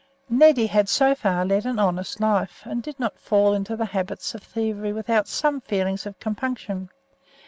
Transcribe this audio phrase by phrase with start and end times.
[0.31, 4.41] Neddy had so far led an honest life, and did not fall into habits of
[4.41, 6.89] thievery without some feelings of compunction.